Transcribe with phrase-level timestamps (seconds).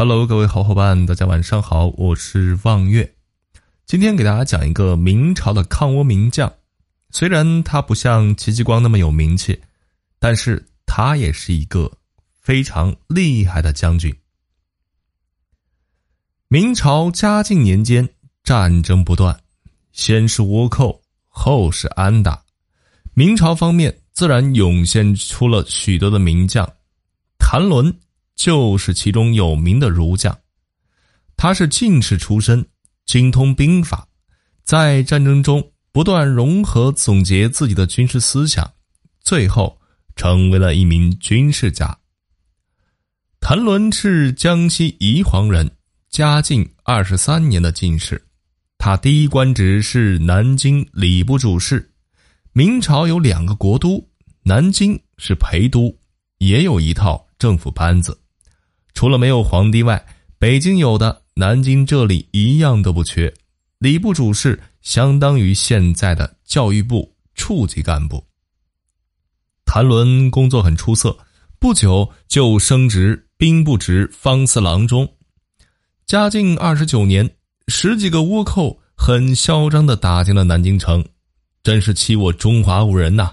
[0.00, 3.16] Hello，各位好伙伴，大家晚上好，我是望月。
[3.84, 6.54] 今天给大家讲一个明朝的抗倭名将，
[7.10, 9.60] 虽然他不像戚继光那么有名气，
[10.20, 11.90] 但是他也是一个
[12.40, 14.14] 非常厉害的将军。
[16.46, 18.08] 明朝嘉靖年间，
[18.44, 19.36] 战争不断，
[19.90, 22.40] 先是倭寇，后是安达，
[23.14, 26.64] 明朝方面自然涌现出了许多的名将，
[27.36, 27.92] 谭纶
[28.38, 30.34] 就是其中有名的儒将。
[31.36, 32.64] 他是进士出身，
[33.04, 34.08] 精通兵法，
[34.64, 38.72] 在战争中不断融合总结自己的军事思想，
[39.20, 39.78] 最后
[40.16, 41.98] 成为了一名军事家。
[43.40, 45.70] 谭伦是江西宜黄人。
[46.10, 48.24] 嘉靖二十三年的进士，
[48.78, 51.92] 他第一官职是南京礼部主事。
[52.52, 54.02] 明朝有两个国都，
[54.42, 55.94] 南京是陪都，
[56.38, 58.18] 也有一套政府班子。
[58.98, 60.04] 除了没有皇帝外，
[60.40, 63.32] 北京有的，南京这里一样都不缺。
[63.78, 68.26] 礼部主事相当于现在的教育部处级干部。
[69.64, 71.16] 谭伦工作很出色，
[71.60, 75.08] 不久就升职兵部职方四郎中。
[76.04, 77.30] 嘉靖二十九年，
[77.68, 81.04] 十几个倭寇很嚣张地打进了南京城，
[81.62, 83.30] 真是欺我中华无人呐！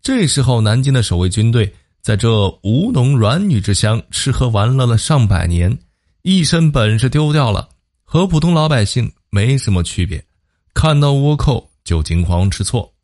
[0.00, 1.74] 这时候，南京的守卫军队
[2.06, 5.76] 在这吴侬软女之乡吃喝玩乐了上百年，
[6.22, 7.68] 一身本事丢掉了，
[8.04, 10.24] 和普通老百姓没什么区别，
[10.72, 12.94] 看到倭寇就惊慌失措。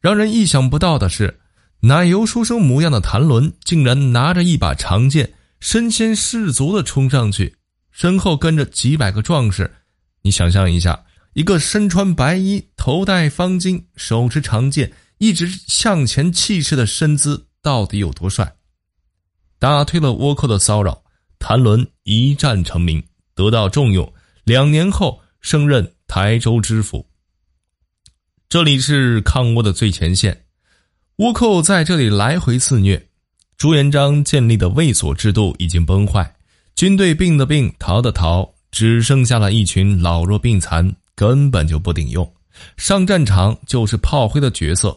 [0.00, 1.40] 让人意想不到的是，
[1.80, 7.56] 奶油书生模样的谭伦竟然拿着一把长剑，身先士卒地冲上去。
[7.90, 9.68] 身后跟着几百个壮士，
[10.22, 18.54] 你想象一下，一个身穿白衣、头戴方巾、手持长剑、一直向前气势的身姿到底有多帅？
[19.58, 21.02] 打退了倭寇的骚扰，
[21.38, 23.02] 谭伦一战成名，
[23.34, 24.12] 得到重用。
[24.44, 27.04] 两年后升任台州知府。
[28.48, 30.46] 这里是抗倭的最前线，
[31.16, 33.08] 倭寇在这里来回肆虐，
[33.56, 36.34] 朱元璋建立的卫所制度已经崩坏。
[36.74, 42.34] 军队病的病，逃的逃，只剩下了一群老弱病残，根本就不顶用，
[42.76, 44.96] 上战场就是炮灰的角色。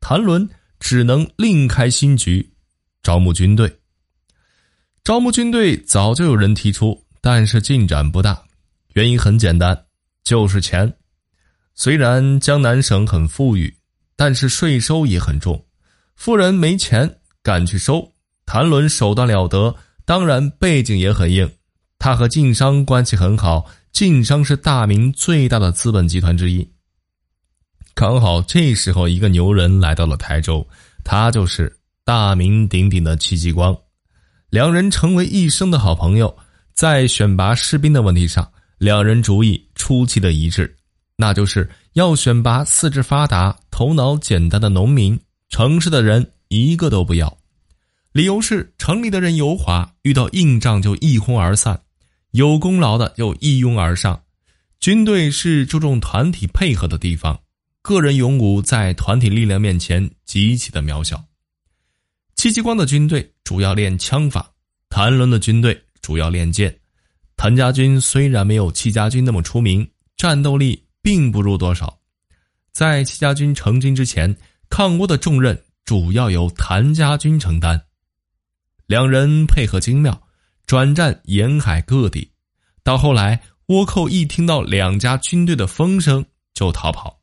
[0.00, 0.48] 谭伦
[0.80, 2.50] 只能另开新局，
[3.02, 3.78] 招募军队。
[5.04, 8.42] 招募军队早就有人提出，但是进展不大，
[8.94, 9.84] 原因很简单，
[10.24, 10.92] 就是钱。
[11.74, 13.72] 虽然江南省很富裕，
[14.16, 15.64] 但是税收也很重，
[16.16, 18.12] 富人没钱敢去收。
[18.44, 19.76] 谭纶手段了得。
[20.04, 21.48] 当然，背景也很硬，
[21.96, 23.70] 他和晋商关系很好。
[23.92, 26.68] 晋商是大明最大的资本集团之一。
[27.94, 30.66] 刚好这时候，一个牛人来到了台州，
[31.04, 31.74] 他就是
[32.04, 33.76] 大名鼎鼎的戚继光。
[34.48, 36.34] 两人成为一生的好朋友。
[36.72, 40.74] 在选拔士兵的问题上，两人主意出奇的一致，
[41.14, 45.18] 那就是要选拔四肢发达、头脑简单的农民，
[45.50, 47.36] 城市的人一个都不要。
[48.12, 51.76] 理由是城里的人油滑，遇到硬仗就一哄而散；
[52.30, 54.18] 有功劳的就一拥而上。
[54.78, 57.38] 军队是注重团体配合的地方，
[57.90, 61.20] 个人勇武在团体力量面前极其的渺小。
[62.36, 64.48] 戚继光的军队主要练枪法，
[64.88, 66.72] 谭伦的军队主要练剑。
[67.36, 71.98] 谭家军虽然没有戚家军那么出名，战斗力并不如多少。
[72.70, 74.36] 在戚家军成军之前，
[74.68, 77.82] 抗倭的重任主要由谭家军承担。
[78.86, 80.28] 两人配合精妙，
[80.64, 82.30] 转战沿海各地。
[82.84, 86.24] 到后来，倭寇一听到两家军队的风声
[86.54, 87.19] 就逃跑。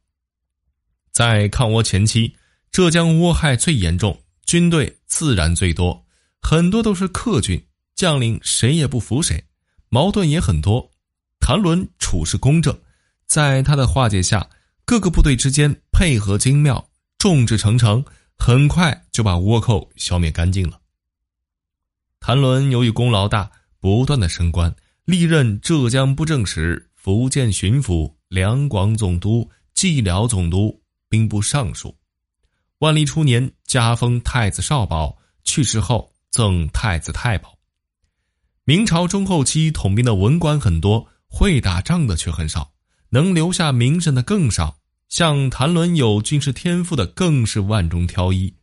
[1.17, 2.35] 在抗倭前期，
[2.69, 6.05] 浙江倭害最严重，军队自然最多，
[6.43, 7.59] 很多都是客军，
[7.95, 9.43] 将领谁也不服谁，
[9.89, 10.91] 矛盾也很多。
[11.39, 12.79] 谭纶处事公正，
[13.25, 14.47] 在他的化解下，
[14.85, 18.05] 各个部队之间配合精妙，众志成城，
[18.37, 20.79] 很快就把倭寇消灭干净了。
[22.19, 24.71] 谭伦由于功劳大，不断的升官，
[25.03, 31.95] 历任浙江布政使、福建巡抚、两广总督、蓟辽总督、兵部尚书。
[32.79, 37.57] 万历初年加封太子少保，去世后赠太子太保。
[38.63, 42.71] 明朝中后期统兵的文官很多，会打仗的却很少，
[43.09, 44.77] 能留下名声的更少。
[45.09, 48.53] 像谭纶有军事天赋的更是万中挑一。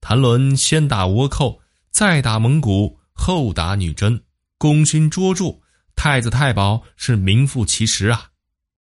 [0.00, 1.60] 谭纶先打倭寇。
[1.90, 4.22] 再打蒙古，后打女真，
[4.58, 5.62] 功勋卓著，
[5.94, 8.28] 太子太保是名副其实啊。